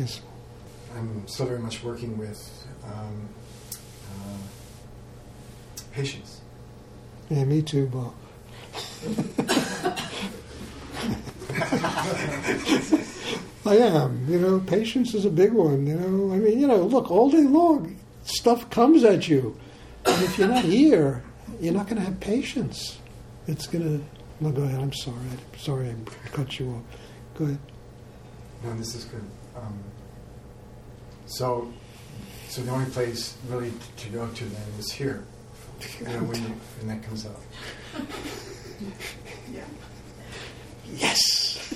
Yes. 0.00 0.22
I'm 0.96 1.28
still 1.28 1.44
very 1.44 1.58
much 1.58 1.84
working 1.84 2.16
with 2.16 2.66
um, 2.86 3.28
uh, 4.08 4.38
patients. 5.92 6.40
Yeah, 7.28 7.44
me 7.44 7.60
too, 7.60 7.86
Bob. 7.86 8.14
I 13.66 13.76
am. 13.76 14.26
You 14.26 14.38
know, 14.38 14.60
patience 14.60 15.12
is 15.12 15.26
a 15.26 15.30
big 15.30 15.52
one. 15.52 15.86
You 15.86 15.96
know, 15.96 16.32
I 16.34 16.38
mean, 16.38 16.58
you 16.58 16.66
know, 16.66 16.78
look, 16.78 17.10
all 17.10 17.30
day 17.30 17.42
long, 17.42 18.00
stuff 18.24 18.70
comes 18.70 19.04
at 19.04 19.28
you, 19.28 19.54
and 20.06 20.22
if 20.22 20.38
you're 20.38 20.48
not 20.48 20.64
here, 20.64 21.22
you're 21.60 21.74
not 21.74 21.88
going 21.88 21.98
to 21.98 22.04
have 22.06 22.18
patience. 22.20 22.98
It's 23.46 23.66
going 23.66 23.84
to. 23.84 24.04
No, 24.42 24.50
go 24.50 24.62
ahead. 24.62 24.80
I'm 24.80 24.94
sorry. 24.94 25.18
I'm 25.18 25.58
sorry 25.58 25.90
I 25.90 26.28
cut 26.28 26.58
you 26.58 26.70
off. 26.70 26.82
Go 27.34 27.44
ahead. 27.44 27.58
No, 28.62 28.74
this 28.74 28.94
is 28.94 29.04
good. 29.04 29.24
Um, 29.56 29.78
so, 31.26 31.72
so 32.48 32.62
the 32.62 32.70
only 32.70 32.90
place 32.90 33.36
really 33.48 33.72
to 33.96 34.08
go 34.08 34.28
to 34.28 34.44
then 34.44 34.62
is 34.78 34.92
here. 34.92 35.24
You 36.00 36.06
know, 36.06 36.24
when, 36.24 36.42
you, 36.42 36.54
when 36.78 36.88
that 36.88 37.02
comes 37.02 37.26
up. 37.26 37.40
Yes. 40.96 41.72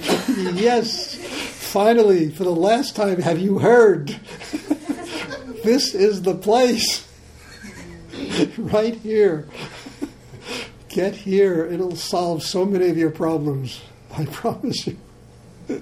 yes. 0.54 1.14
Finally, 1.72 2.30
for 2.30 2.44
the 2.44 2.50
last 2.50 2.96
time, 2.96 3.20
have 3.20 3.38
you 3.38 3.58
heard? 3.58 4.08
this 5.64 5.94
is 5.94 6.22
the 6.22 6.34
place. 6.34 7.06
right 8.58 8.94
here. 8.94 9.46
Get 10.88 11.14
here. 11.14 11.66
It'll 11.66 11.96
solve 11.96 12.42
so 12.42 12.64
many 12.64 12.88
of 12.88 12.96
your 12.96 13.10
problems. 13.10 13.80
I 14.16 14.24
promise 14.26 14.86
you. 14.86 14.96
You 15.70 15.80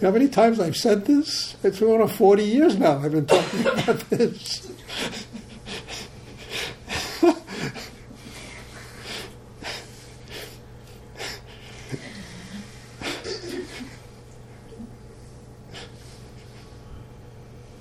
know 0.00 0.08
how 0.08 0.10
many 0.10 0.28
times 0.28 0.60
I've 0.60 0.76
said 0.76 1.04
this? 1.06 1.56
It's 1.64 1.80
been 1.80 2.00
on 2.00 2.08
40 2.08 2.44
years 2.44 2.76
now 2.76 2.98
I've 2.98 3.12
been 3.12 3.26
talking 3.26 3.60
about 3.66 4.10
this. 4.10 4.68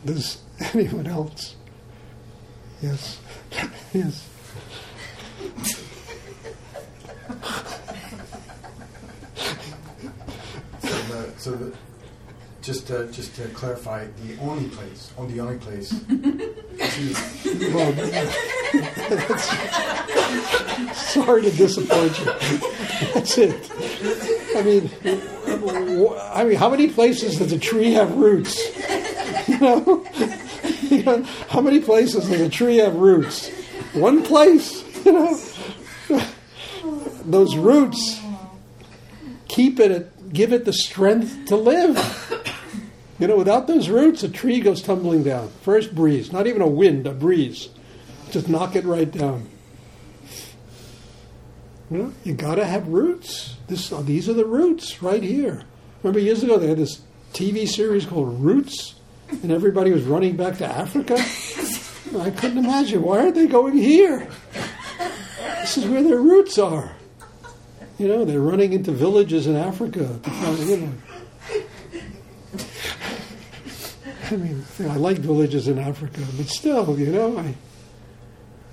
Does 0.04 0.42
anyone 0.74 1.06
else? 1.08 1.56
Yes. 2.82 3.20
Yes. 3.94 4.28
So, 10.82 10.88
the, 10.90 11.34
so 11.38 11.52
the, 11.52 11.74
just 12.62 12.88
to, 12.88 13.08
just 13.12 13.36
to 13.36 13.48
clarify, 13.50 14.06
the 14.26 14.38
only 14.42 14.70
place, 14.70 15.12
on 15.18 15.32
the 15.32 15.40
only 15.42 15.58
place. 15.58 15.90
to, 16.08 17.74
Well, 17.74 17.92
that's, 17.92 18.32
sorry 21.14 21.42
to 21.44 21.52
disappoint 21.52 22.18
you. 22.20 22.26
That's 23.14 23.38
it. 23.38 23.72
I 24.56 24.62
mean, 24.64 24.90
I 26.34 26.44
mean, 26.44 26.58
how 26.58 26.70
many 26.70 26.88
places 26.90 27.38
does 27.38 27.52
a 27.52 27.60
tree 27.60 27.94
have 27.94 28.16
roots? 28.16 28.60
You 29.48 29.60
know, 29.60 30.06
You 30.92 31.04
know, 31.06 31.24
how 31.48 31.62
many 31.62 31.80
places 31.80 32.28
does 32.28 32.42
a 32.42 32.50
tree 32.50 32.78
have 32.78 32.96
roots? 32.96 33.50
One 33.94 34.24
place. 34.24 34.90
You 35.04 35.14
know, 35.14 35.36
those 37.26 37.56
roots 37.56 38.22
keep 39.48 39.80
it, 39.80 40.32
give 40.32 40.54
it 40.54 40.64
the 40.64 40.74
strength 40.74 41.48
to 41.48 41.56
live. 41.56 41.98
You 43.18 43.26
know, 43.26 43.36
without 43.36 43.66
those 43.66 43.90
roots, 43.90 44.22
a 44.22 44.30
tree 44.30 44.60
goes 44.60 44.84
tumbling 44.84 45.24
down. 45.24 45.50
First 45.64 45.96
breeze, 45.96 46.32
not 46.32 46.46
even 46.46 46.62
a 46.62 46.68
wind, 46.68 47.08
a 47.08 47.14
breeze. 47.14 47.70
Just 48.30 48.48
knock 48.48 48.76
it 48.76 48.86
right 48.86 49.10
down. 49.10 49.50
You 51.90 51.98
know, 51.98 52.14
you 52.24 52.36
gotta 52.36 52.66
have 52.66 52.88
roots. 52.88 53.56
This, 53.68 53.90
these 53.90 54.30
are 54.30 54.34
the 54.34 54.46
roots 54.46 55.02
right 55.02 55.24
here. 55.24 55.64
Remember 56.04 56.20
years 56.20 56.44
ago 56.44 56.60
they 56.60 56.68
had 56.68 56.78
this 56.78 57.02
TV 57.34 57.68
series 57.68 58.06
called 58.06 58.40
Roots, 58.40 58.94
and 59.32 59.52
everybody 59.52 59.92
was 59.92 60.04
running 60.04 60.36
back 60.36 60.58
to 60.58 60.66
Africa. 60.66 61.16
I 62.20 62.30
couldn't 62.32 62.58
imagine 62.58 63.02
why 63.02 63.20
aren't 63.20 63.36
they 63.36 63.48
going 63.48 63.78
here? 63.78 64.28
This 65.62 65.78
is 65.78 65.86
where 65.86 66.04
their 66.04 66.20
roots 66.20 66.58
are. 66.58 66.96
You 67.98 68.08
know, 68.08 68.26
they're 68.26 68.42
running 68.42 68.74
into 68.74 68.92
villages 68.92 69.48
in 69.48 69.56
Africa. 69.56 70.08
Find, 70.24 70.60
you 70.60 70.78
know. 70.78 70.94
I 74.32 74.36
mean, 74.38 74.66
I 74.80 74.96
like 74.96 75.18
villages 75.18 75.68
in 75.68 75.78
Africa, 75.78 76.22
but 76.38 76.48
still, 76.48 76.98
you 76.98 77.12
know, 77.12 77.38
I, 77.38 77.54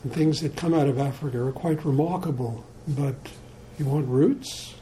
things 0.09 0.41
that 0.41 0.57
come 0.57 0.73
out 0.73 0.89
of 0.89 0.99
Africa 0.99 1.43
are 1.43 1.53
quite 1.53 1.85
remarkable. 1.85 2.65
But 2.87 3.17
you 3.79 3.85
want 3.85 4.09
roots? 4.09 4.75